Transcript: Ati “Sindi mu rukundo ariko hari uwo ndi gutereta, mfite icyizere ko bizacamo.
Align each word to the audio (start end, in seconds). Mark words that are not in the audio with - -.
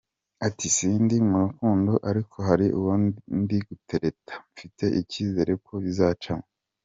Ati 0.47 0.65
“Sindi 0.75 1.15
mu 1.29 1.37
rukundo 1.45 1.91
ariko 2.09 2.37
hari 2.47 2.67
uwo 2.79 2.93
ndi 3.41 3.57
gutereta, 3.67 4.33
mfite 4.51 4.83
icyizere 5.01 5.51
ko 5.65 5.73
bizacamo. 5.85 6.45